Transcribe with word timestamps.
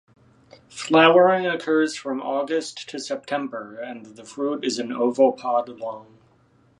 Flowering 0.67 1.45
occurs 1.45 1.95
from 1.95 2.23
August 2.23 2.89
to 2.89 2.97
September 2.97 3.75
and 3.75 4.03
the 4.17 4.23
fruit 4.23 4.65
is 4.65 4.79
an 4.79 4.91
oval 4.91 5.31
pod 5.31 5.69
long. 5.69 6.17